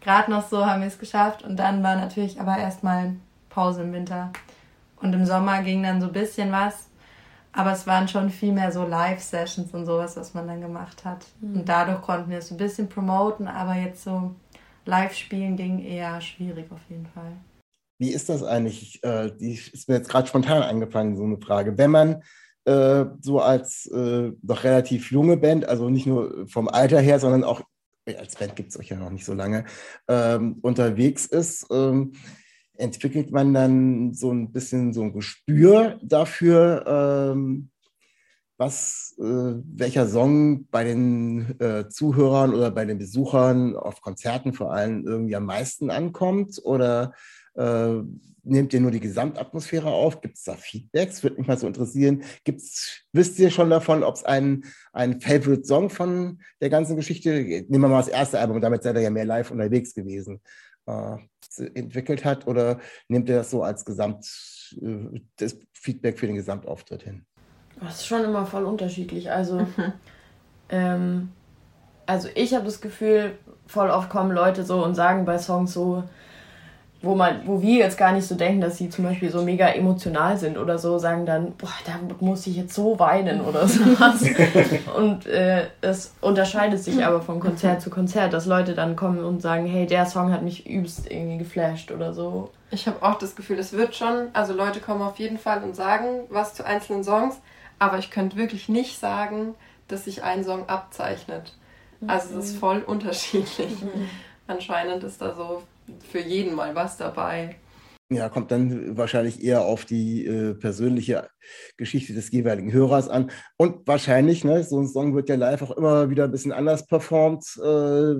[0.00, 3.14] gerade noch so haben wir es geschafft und dann war natürlich aber erstmal
[3.48, 4.32] Pause im Winter.
[4.96, 6.88] Und im Sommer ging dann so ein bisschen was,
[7.52, 11.26] aber es waren schon viel mehr so Live-Sessions und sowas, was man dann gemacht hat.
[11.40, 11.60] Mhm.
[11.60, 14.34] Und dadurch konnten wir es so ein bisschen promoten, aber jetzt so
[14.84, 17.32] Live-Spielen ging eher schwierig auf jeden Fall.
[17.98, 19.02] Wie ist das eigentlich?
[19.04, 21.76] Äh, die ist mir jetzt gerade spontan eingefallen, so eine Frage.
[21.76, 22.22] Wenn man
[22.64, 27.44] äh, so als äh, noch relativ junge Band, also nicht nur vom Alter her, sondern
[27.44, 27.62] auch
[28.06, 29.64] als Band gibt es euch ja noch nicht so lange,
[30.08, 32.12] ähm, unterwegs ist, ähm,
[32.74, 37.70] entwickelt man dann so ein bisschen so ein Gespür dafür, ähm,
[38.56, 39.22] was, äh,
[39.64, 45.36] welcher Song bei den äh, Zuhörern oder bei den Besuchern auf Konzerten vor allem irgendwie
[45.36, 46.60] am meisten ankommt?
[46.62, 47.14] Oder
[47.60, 48.02] äh,
[48.42, 50.20] nehmt ihr nur die Gesamtatmosphäre auf?
[50.20, 51.22] Gibt es da Feedbacks?
[51.22, 52.22] Würde mich mal so interessieren.
[52.44, 57.82] Gibt's, wisst ihr schon davon, ob es einen, einen Favorite-Song von der ganzen Geschichte, nehmen
[57.82, 60.40] wir mal das erste Album, damit seid ihr ja mehr live unterwegs gewesen,
[60.86, 61.16] äh,
[61.74, 62.46] entwickelt hat?
[62.46, 64.26] Oder nehmt ihr das so als Gesamt,
[64.80, 67.26] äh, das Feedback für den Gesamtauftritt hin?
[67.80, 69.30] Das ist schon immer voll unterschiedlich.
[69.30, 69.66] Also,
[70.70, 71.30] ähm,
[72.06, 76.04] also ich habe das Gefühl, voll oft kommen Leute so und sagen bei Songs so,
[77.02, 79.68] wo man, wo wir jetzt gar nicht so denken, dass sie zum Beispiel so mega
[79.68, 84.22] emotional sind oder so, sagen dann, boah, da muss ich jetzt so weinen oder sowas.
[84.96, 89.40] und äh, es unterscheidet sich aber von Konzert zu Konzert, dass Leute dann kommen und
[89.40, 92.50] sagen, hey, der Song hat mich übelst irgendwie geflasht oder so.
[92.70, 95.74] Ich habe auch das Gefühl, es wird schon, also Leute kommen auf jeden Fall und
[95.74, 97.40] sagen was zu einzelnen Songs,
[97.78, 99.54] aber ich könnte wirklich nicht sagen,
[99.88, 101.54] dass sich ein Song abzeichnet.
[102.06, 102.58] Also es ist mhm.
[102.58, 103.72] voll unterschiedlich.
[104.46, 105.62] Anscheinend ist da so
[106.10, 107.56] für jeden mal was dabei.
[108.12, 111.28] Ja, kommt dann wahrscheinlich eher auf die äh, persönliche
[111.76, 113.30] Geschichte des jeweiligen Hörers an.
[113.56, 116.86] Und wahrscheinlich, ne, so ein Song wird ja live auch immer wieder ein bisschen anders
[116.86, 118.14] performt, äh,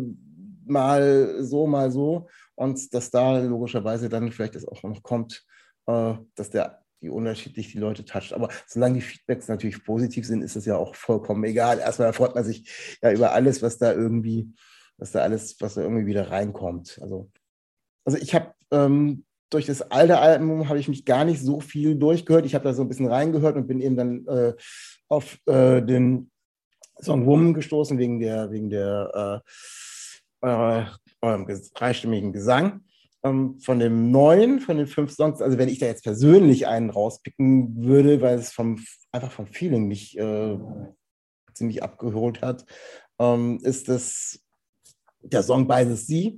[0.65, 2.29] mal so, mal so.
[2.55, 5.45] und dass da logischerweise dann vielleicht das auch noch kommt,
[5.87, 8.33] äh, dass der die unterschiedlich die Leute toucht.
[8.33, 11.79] Aber solange die Feedbacks natürlich positiv sind, ist es ja auch vollkommen egal.
[11.79, 14.53] Erstmal freut man sich ja über alles, was da irgendwie,
[14.99, 16.99] was da alles, was da irgendwie wieder reinkommt.
[17.03, 17.31] Also,
[18.05, 21.97] also ich habe ähm, durch das alte Album habe ich mich gar nicht so viel
[21.97, 22.47] durchgehört.
[22.47, 24.55] Ich habe da so ein bisschen reingehört und bin eben dann äh,
[25.09, 26.31] auf äh, den
[27.01, 29.43] Song Woman gestoßen wegen der, wegen der
[30.43, 32.85] äh, äh, dreistimmigen Gesang.
[33.23, 36.89] Ähm, von dem neuen, von den fünf Songs, also wenn ich da jetzt persönlich einen
[36.89, 38.83] rauspicken würde, weil es vom,
[39.13, 40.59] einfach vom Feeling mich äh,
[41.53, 42.65] ziemlich abgeholt hat,
[43.19, 44.41] ähm, ist das
[45.23, 46.33] der Song By the Sea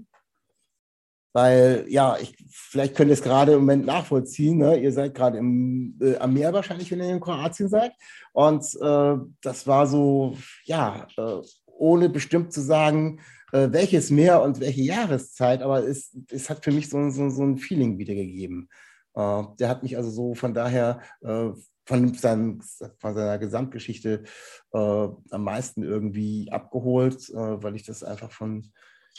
[1.33, 4.59] weil, ja, ich, vielleicht könnt ihr es gerade im Moment nachvollziehen.
[4.59, 4.79] Ne?
[4.79, 7.93] Ihr seid gerade äh, am Meer wahrscheinlich, wenn ihr in Kroatien seid.
[8.33, 13.21] Und äh, das war so, ja, äh, ohne bestimmt zu sagen,
[13.53, 17.43] äh, welches Meer und welche Jahreszeit, aber es, es hat für mich so, so, so
[17.43, 18.69] ein Feeling wiedergegeben.
[19.15, 21.51] Äh, der hat mich also so von daher äh,
[21.85, 22.61] von, seinem,
[22.99, 24.23] von seiner Gesamtgeschichte
[24.71, 28.71] am meisten irgendwie abgeholt, weil ich das einfach von,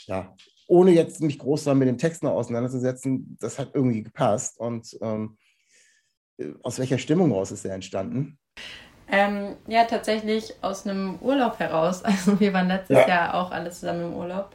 [0.06, 0.34] ja,
[0.66, 4.58] ohne jetzt mich groß mit den Texten auseinanderzusetzen, das hat irgendwie gepasst.
[4.58, 5.36] Und ähm,
[6.62, 8.38] aus welcher Stimmung raus ist er entstanden?
[9.08, 12.02] Ähm, ja, tatsächlich aus einem Urlaub heraus.
[12.04, 13.08] Also wir waren letztes ja.
[13.08, 14.50] Jahr auch alle zusammen im Urlaub.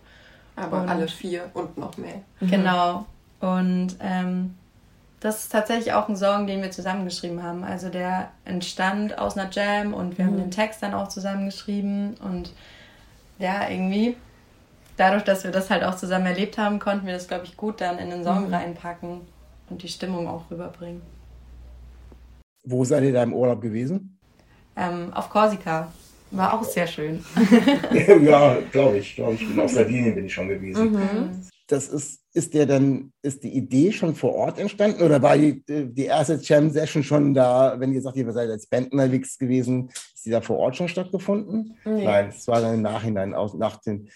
[0.56, 2.22] Aber und alle vier und noch mehr.
[2.40, 2.50] Mhm.
[2.50, 3.06] Genau.
[3.40, 4.56] Und ähm,
[5.22, 7.64] das ist tatsächlich auch ein Song, den wir zusammengeschrieben haben.
[7.64, 10.30] Also der entstand aus einer Jam und wir mhm.
[10.30, 12.16] haben den Text dann auch zusammengeschrieben.
[12.16, 12.54] Und
[13.38, 14.18] ja, irgendwie
[15.00, 17.82] dadurch, dass wir das halt auch zusammen erlebt haben, konnten wir das, glaube ich, gut
[17.82, 18.54] dann in den Song mhm.
[18.54, 19.22] reinpacken
[19.70, 21.02] und die Stimmung auch rüberbringen.
[22.66, 24.18] Wo seid ihr da im Urlaub gewesen?
[24.76, 25.92] Ähm, auf Korsika.
[26.32, 27.24] War auch sehr schön.
[28.22, 29.16] ja, glaube ich.
[29.16, 29.60] Glaube ich.
[29.60, 30.92] Auf Sardinien bin ich schon gewesen.
[30.92, 31.30] Mhm.
[31.68, 35.64] Das ist, ist der dann, ist die Idee schon vor Ort entstanden oder war die,
[35.66, 40.26] die erste Jam-Session schon da, wenn ihr sagt, ihr seid als Band unterwegs gewesen, ist
[40.26, 41.78] die da vor Ort schon stattgefunden?
[41.86, 42.06] Nee.
[42.06, 44.10] Nein, es war dann im Nachhinein, auch nach den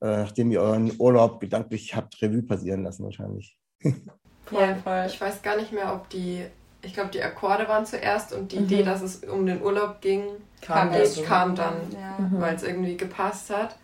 [0.00, 3.56] nachdem ihr euren Urlaub gedanklich habt Revue passieren lassen wahrscheinlich.
[3.82, 5.04] ja, voll.
[5.06, 6.44] Ich weiß gar nicht mehr, ob die,
[6.82, 8.64] ich glaube, die Akkorde waren zuerst und die mhm.
[8.64, 10.24] Idee, dass es um den Urlaub ging,
[10.60, 11.22] kam, also.
[11.22, 12.16] kam dann, ja.
[12.18, 12.40] Mhm.
[12.40, 13.76] weil es irgendwie gepasst hat.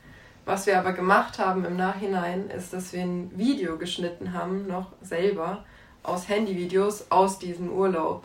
[0.47, 4.93] Was wir aber gemacht haben im Nachhinein, ist, dass wir ein Video geschnitten haben, noch
[5.01, 5.65] selber,
[6.03, 8.25] aus Handyvideos aus diesem Urlaub.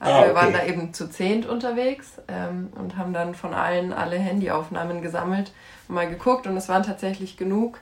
[0.00, 0.28] Also ah, okay.
[0.28, 5.02] wir waren da eben zu zehnt unterwegs ähm, und haben dann von allen alle Handyaufnahmen
[5.02, 5.52] gesammelt
[5.90, 7.80] mal geguckt und es waren tatsächlich genug,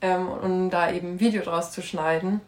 [0.00, 2.40] ähm, um da eben ein Video draus zu schneiden.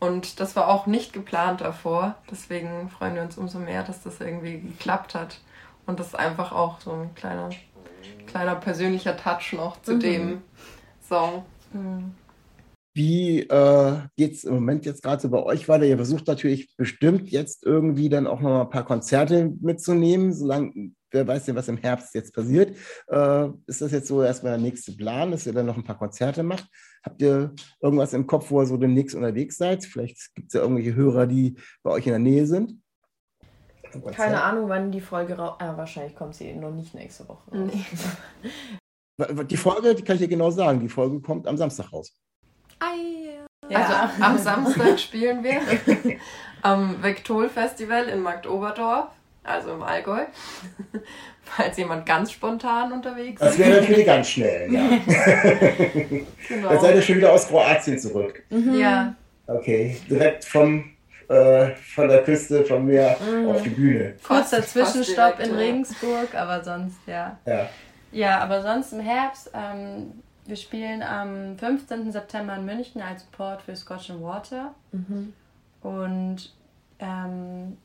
[0.00, 2.16] Und das war auch nicht geplant davor.
[2.30, 5.40] Deswegen freuen wir uns umso mehr, dass das irgendwie geklappt hat.
[5.86, 7.50] Und das ist einfach auch so ein kleiner,
[8.26, 10.00] kleiner persönlicher Touch noch zu mhm.
[10.00, 10.42] dem
[11.08, 11.44] Song.
[11.72, 12.14] Mhm.
[12.94, 15.84] Wie äh, geht es im Moment jetzt gerade so bei euch weiter?
[15.84, 20.92] Ihr versucht natürlich bestimmt jetzt irgendwie dann auch noch mal ein paar Konzerte mitzunehmen, solange
[21.12, 22.76] wer weiß denn, was im Herbst jetzt passiert.
[23.08, 25.98] Äh, ist das jetzt so erstmal der nächste Plan, dass ihr dann noch ein paar
[25.98, 26.66] Konzerte macht?
[27.04, 29.84] Habt ihr irgendwas im Kopf, wo ihr so demnächst unterwegs seid?
[29.84, 32.80] Vielleicht gibt es ja irgendwelche Hörer, die bei euch in der Nähe sind.
[34.12, 35.56] Keine Ahnung, wann die Folge raus.
[35.58, 37.56] Ah, wahrscheinlich kommt sie noch nicht nächste Woche.
[37.56, 37.84] Nee.
[39.44, 42.12] Die Folge, die kann ich dir genau sagen, die Folge kommt am Samstag raus.
[43.72, 43.78] Ja.
[43.78, 45.60] Also am Samstag spielen wir
[46.62, 49.08] am Vektol Festival in Marktoberdorf,
[49.44, 50.24] also im Allgäu.
[51.42, 53.48] Falls jemand ganz spontan unterwegs ist.
[53.48, 54.88] Das wäre natürlich ganz schnell, ja.
[56.48, 56.68] genau.
[56.68, 58.42] Dann seid ihr schon wieder aus Kroatien zurück.
[58.50, 58.74] Mhm.
[58.78, 59.14] Ja.
[59.46, 60.92] Okay, direkt vom,
[61.28, 63.48] äh, von der Küste, vom Meer mhm.
[63.48, 64.14] auf die Bühne.
[64.22, 67.38] Kurzer Zwischenstopp in Regensburg, aber sonst, ja.
[67.44, 67.68] Ja,
[68.12, 70.12] ja aber sonst im Herbst ähm,
[70.44, 72.10] wir spielen am 15.
[72.10, 74.74] September in München als Support für Scotch and Water.
[74.90, 75.32] Mhm.
[75.82, 76.52] Und
[76.98, 77.76] ähm,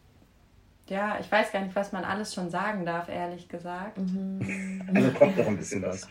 [0.89, 3.97] ja, ich weiß gar nicht, was man alles schon sagen darf, ehrlich gesagt.
[3.97, 4.81] Mhm.
[4.93, 6.07] Also kommt noch ein bisschen was.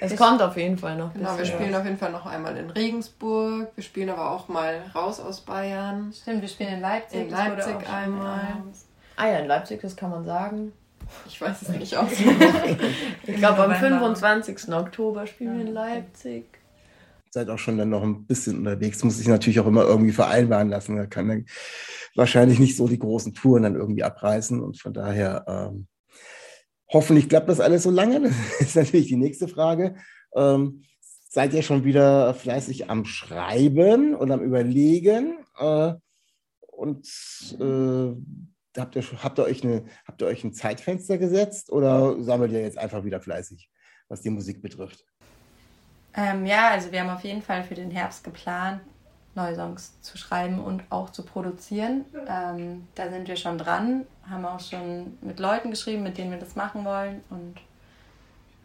[0.00, 1.12] Es kommt auf jeden Fall noch.
[1.12, 1.80] Genau, wir spielen was.
[1.80, 3.70] auf jeden Fall noch einmal in Regensburg.
[3.74, 6.12] Wir spielen aber auch mal raus aus Bayern.
[6.12, 7.20] Stimmt, wir spielen in Leipzig.
[7.20, 8.40] In Leipzig einmal.
[9.16, 10.72] Ah ja, in Leipzig, das kann man sagen.
[11.26, 12.10] Ich weiß es nicht aus.
[13.26, 14.72] ich glaube, am 25.
[14.72, 16.46] Oktober spielen wir in Leipzig.
[17.34, 19.02] Seid auch schon dann noch ein bisschen unterwegs.
[19.02, 20.96] Muss sich natürlich auch immer irgendwie vereinbaren lassen.
[20.96, 21.42] Da kann er
[22.14, 24.60] wahrscheinlich nicht so die großen Touren dann irgendwie abreißen.
[24.60, 25.86] Und von daher ähm,
[26.92, 28.20] hoffentlich klappt das alles so lange.
[28.20, 29.96] Das ist natürlich die nächste Frage.
[30.34, 30.82] Ähm,
[31.26, 35.38] seid ihr schon wieder fleißig am Schreiben und am Überlegen?
[35.58, 35.94] Äh,
[36.60, 37.06] und
[37.58, 42.52] äh, habt ihr, habt ihr, euch eine, habt ihr euch ein Zeitfenster gesetzt oder sammelt
[42.52, 43.70] ihr jetzt einfach wieder fleißig,
[44.08, 45.06] was die Musik betrifft?
[46.14, 48.80] Ähm, ja, also wir haben auf jeden Fall für den Herbst geplant,
[49.34, 52.04] neue Songs zu schreiben und auch zu produzieren.
[52.28, 56.38] Ähm, da sind wir schon dran, haben auch schon mit Leuten geschrieben, mit denen wir
[56.38, 57.56] das machen wollen und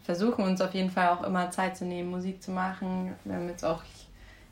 [0.03, 3.15] versuchen uns auf jeden Fall auch immer Zeit zu nehmen, Musik zu machen.
[3.23, 3.83] Wir haben jetzt auch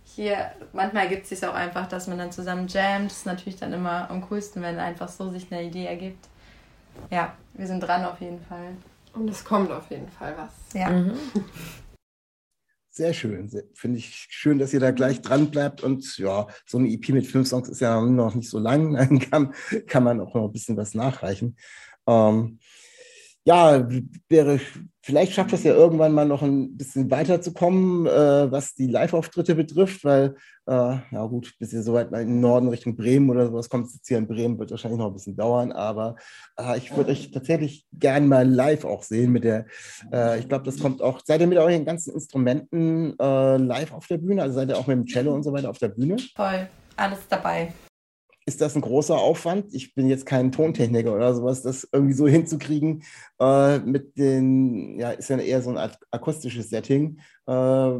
[0.03, 3.10] hier, manchmal gibt es sich auch einfach, dass man dann zusammen jammt.
[3.10, 6.27] Das ist natürlich dann immer am coolsten, wenn einfach so sich eine Idee ergibt.
[7.10, 8.75] Ja, wir sind dran auf jeden Fall.
[9.13, 10.73] Und es kommt auf jeden Fall was.
[10.73, 10.89] Ja.
[10.89, 11.13] Mhm.
[12.97, 13.51] Sehr schön.
[13.73, 15.84] Finde ich schön, dass ihr da gleich dran bleibt.
[15.84, 18.93] Und ja, so eine EP mit fünf Songs ist ja noch nicht so lang.
[18.95, 19.53] Dann kann,
[19.86, 21.58] kann man auch noch ein bisschen was nachreichen.
[22.08, 22.60] Ähm,
[23.47, 23.88] ja,
[24.27, 24.60] wäre,
[25.03, 30.03] vielleicht schafft es ja irgendwann mal noch ein bisschen weiterzukommen, äh, was die Live-Auftritte betrifft,
[30.03, 33.69] weil, äh, ja gut, bis ihr so weit in den Norden Richtung Bremen oder sowas
[33.69, 36.15] kommt, jetzt hier in Bremen, wird wahrscheinlich noch ein bisschen dauern, aber
[36.60, 39.67] äh, ich würde euch tatsächlich gern mal live auch sehen mit der,
[40.12, 44.08] äh, ich glaube, das kommt auch, seid ihr mit euren ganzen Instrumenten äh, live auf
[44.08, 46.17] der Bühne, also seid ihr auch mit dem Cello und so weiter auf der Bühne?
[46.36, 47.71] Voll, alles dabei
[48.45, 49.73] ist das ein großer Aufwand.
[49.73, 53.03] Ich bin jetzt kein Tontechniker oder sowas, das irgendwie so hinzukriegen
[53.39, 57.91] äh, mit den, ja, ist ja eher so ein akustisches Setting, äh,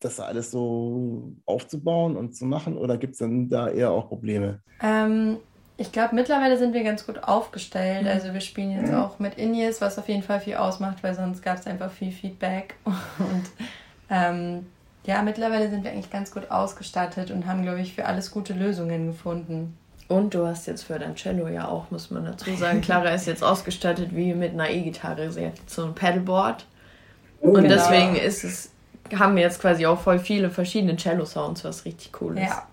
[0.00, 4.60] das alles so aufzubauen und zu machen oder gibt es dann da eher auch Probleme?
[4.82, 5.38] Ähm,
[5.78, 8.02] ich glaube, mittlerweile sind wir ganz gut aufgestellt.
[8.02, 8.08] Mhm.
[8.08, 11.42] Also wir spielen jetzt auch mit Indies, was auf jeden Fall viel ausmacht, weil sonst
[11.42, 13.44] gab es einfach viel Feedback und
[14.10, 14.66] ähm,
[15.04, 18.52] ja, mittlerweile sind wir eigentlich ganz gut ausgestattet und haben, glaube ich, für alles gute
[18.52, 19.78] Lösungen gefunden.
[20.08, 23.26] Und du hast jetzt für dein Cello ja auch, muss man dazu sagen, Clara ist
[23.26, 25.32] jetzt ausgestattet wie mit einer E-Gitarre.
[25.32, 26.64] Sie hat so ein Pedalboard.
[27.40, 27.74] Oh, und genau.
[27.74, 28.70] deswegen ist es,
[29.14, 32.44] haben wir jetzt quasi auch voll viele verschiedene Cello-Sounds, was richtig cool ist.
[32.44, 32.66] Ja.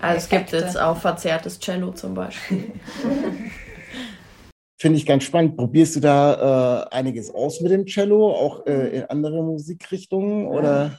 [0.00, 2.72] Also es gibt jetzt auch verzerrtes Cello zum Beispiel.
[4.78, 5.56] Finde ich ganz spannend.
[5.56, 10.46] Probierst du da äh, einiges aus mit dem Cello, auch äh, in andere Musikrichtungen?
[10.46, 10.98] Oder?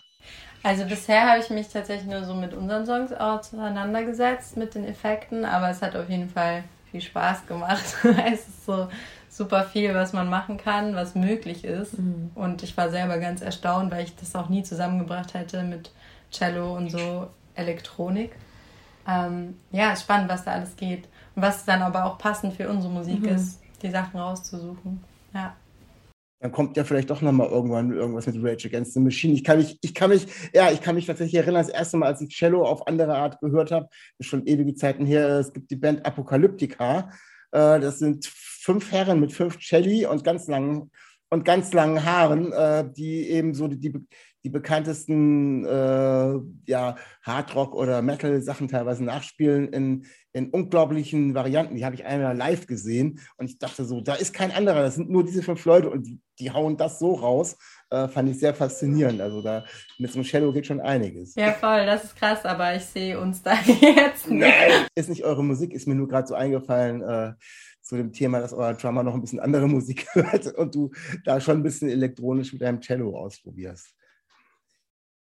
[0.64, 5.44] Also bisher habe ich mich tatsächlich nur so mit unseren Songs auseinandergesetzt, mit den Effekten,
[5.44, 7.84] aber es hat auf jeden Fall viel Spaß gemacht.
[8.04, 8.88] es ist so
[9.30, 11.98] super viel, was man machen kann, was möglich ist.
[11.98, 12.32] Mhm.
[12.36, 15.92] Und ich war selber ganz erstaunt, weil ich das auch nie zusammengebracht hätte mit
[16.32, 18.36] Cello und so Elektronik.
[19.08, 21.08] Ähm, ja, ist spannend, was da alles geht.
[21.36, 23.30] Und was dann aber auch passend für unsere Musik mhm.
[23.30, 25.04] ist, die Sachen rauszusuchen.
[25.34, 25.56] Ja
[26.42, 29.34] dann kommt ja vielleicht doch nochmal irgendwann irgendwas mit Rage Against the Machine.
[29.36, 32.08] Ich kann mich, ich kann mich, ja, ich kann mich tatsächlich erinnern, das erste Mal,
[32.08, 35.70] als ich Cello auf andere Art gehört habe, ist schon ewige Zeiten her, es gibt
[35.70, 37.12] die Band Apokalyptica.
[37.52, 40.90] Äh, das sind fünf Herren mit fünf Celli und ganz langen
[41.30, 43.94] und ganz langen Haaren, äh, die eben so die, die,
[44.44, 51.76] die bekanntesten äh, ja, Hardrock- oder Metal-Sachen teilweise nachspielen in, in unglaublichen Varianten.
[51.76, 54.96] Die habe ich einmal live gesehen und ich dachte so, da ist kein anderer, das
[54.96, 57.58] sind nur diese fünf Leute und die, die hauen das so raus.
[57.92, 59.22] Äh, fand ich sehr faszinierend.
[59.22, 59.66] Also da
[60.00, 61.36] mit so einem Cello geht schon einiges.
[61.36, 64.40] Ja, voll, das ist krass, aber ich sehe uns da jetzt nicht.
[64.40, 67.02] Nein, ist nicht eure Musik, ist mir nur gerade so eingefallen.
[67.02, 67.34] Äh,
[67.82, 70.92] zu dem Thema, dass euer Drummer noch ein bisschen andere Musik hört und du
[71.26, 73.94] da schon ein bisschen elektronisch mit deinem Cello ausprobierst.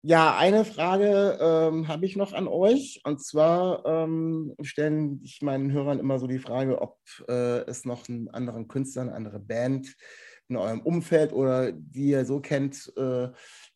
[0.07, 3.01] Ja, eine Frage ähm, habe ich noch an euch.
[3.05, 8.07] Und zwar ähm, stellen ich meinen Hörern immer so die Frage, ob äh, es noch
[8.07, 9.95] einen anderen Künstler, eine andere Band
[10.47, 13.29] in eurem Umfeld oder die ihr so kennt, äh,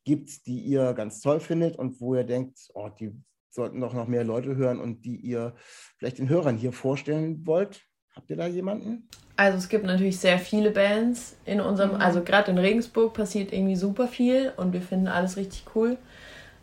[0.04, 3.12] gibt, die ihr ganz toll findet und wo ihr denkt, oh, die
[3.50, 5.56] sollten doch noch mehr Leute hören und die ihr
[5.98, 7.82] vielleicht den Hörern hier vorstellen wollt.
[8.16, 9.10] Habt ihr da jemanden?
[9.36, 12.02] Also es gibt natürlich sehr viele Bands in unserem, mhm.
[12.02, 15.98] also gerade in Regensburg passiert irgendwie super viel und wir finden alles richtig cool.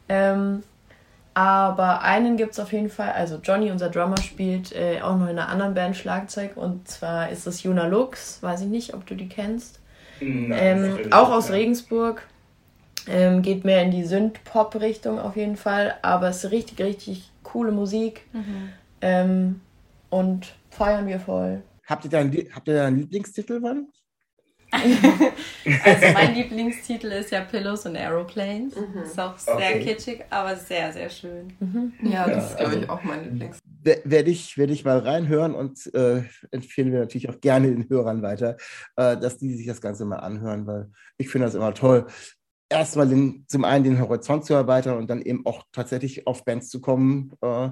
[0.08, 0.62] Ähm,
[1.34, 5.28] aber einen gibt es auf jeden Fall, also Johnny, unser Drummer, spielt äh, auch noch
[5.28, 9.04] in einer anderen Band Schlagzeug und zwar ist das Juna Lux, weiß ich nicht, ob
[9.04, 9.80] du die kennst.
[10.20, 12.22] Nein, ähm, auch aus Regensburg.
[13.08, 17.70] Ähm, geht mehr in die Synth-Pop-Richtung auf jeden Fall, aber es ist richtig, richtig coole
[17.70, 18.70] Musik mhm.
[19.00, 19.60] ähm,
[20.10, 21.62] und feiern wir voll.
[21.86, 23.88] Habt ihr da einen, habt ihr da einen Lieblingstitel, wann?
[25.84, 28.74] also mein Lieblingstitel ist ja Pillows and Aeroplanes.
[28.74, 29.02] Mhm.
[29.02, 29.80] Ist auch sehr okay.
[29.80, 31.52] kitschig, aber sehr, sehr schön.
[31.60, 31.92] Mhm.
[32.02, 33.58] Ja, das ist, glaube ich, also auch mein Lieblings.
[33.82, 38.22] Werde ich, werd ich mal reinhören und äh, empfehlen wir natürlich auch gerne den Hörern
[38.22, 38.56] weiter,
[38.96, 42.06] äh, dass die sich das Ganze mal anhören, weil ich finde das immer toll.
[42.68, 46.68] Erstmal den, zum einen den Horizont zu erweitern und dann eben auch tatsächlich auf Bands
[46.68, 47.32] zu kommen.
[47.40, 47.70] Äh,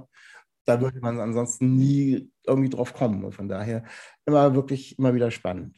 [0.66, 3.24] da würde man ansonsten nie irgendwie drauf kommen.
[3.24, 3.84] Und von daher
[4.24, 5.76] immer wirklich immer wieder spannend.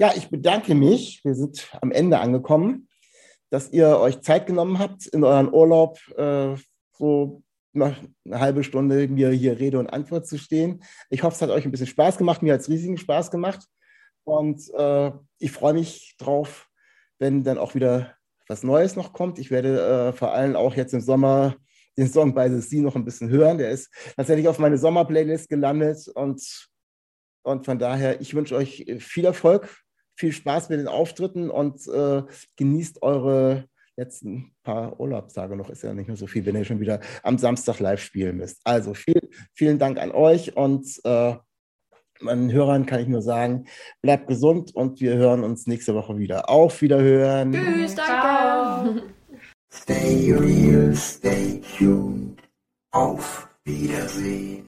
[0.00, 1.24] Ja, ich bedanke mich.
[1.24, 2.88] Wir sind am Ende angekommen,
[3.50, 6.54] dass ihr euch Zeit genommen habt, in euren Urlaub äh,
[6.92, 7.42] so
[7.72, 10.84] noch eine halbe Stunde mir hier Rede und Antwort zu stehen.
[11.10, 12.42] Ich hoffe, es hat euch ein bisschen Spaß gemacht.
[12.42, 13.66] Mir hat es riesigen Spaß gemacht.
[14.22, 16.68] Und äh, ich freue mich drauf,
[17.18, 18.14] wenn dann auch wieder
[18.46, 19.40] was Neues noch kommt.
[19.40, 21.56] Ich werde äh, vor allem auch jetzt im Sommer
[21.96, 23.58] den Song bei The Sea noch ein bisschen hören.
[23.58, 26.70] Der ist tatsächlich auf meine Sommerplaylist gelandet und,
[27.42, 29.68] und von daher, ich wünsche euch viel Erfolg,
[30.18, 32.22] viel Spaß mit den Auftritten und äh,
[32.56, 35.70] genießt eure letzten paar Urlaubstage noch.
[35.70, 38.60] Ist ja nicht mehr so viel, wenn ihr schon wieder am Samstag live spielen müsst.
[38.64, 41.34] Also viel, vielen Dank an euch und äh,
[42.20, 43.66] meinen Hörern kann ich nur sagen,
[44.02, 46.48] bleibt gesund und wir hören uns nächste Woche wieder.
[46.48, 47.52] Auf Wiederhören.
[47.52, 49.02] Tschüss, danke.
[49.72, 52.40] Stay real, stay tuned.
[52.90, 54.67] Auf Wiedersehen.